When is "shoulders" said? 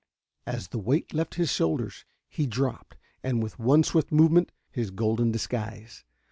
1.53-2.05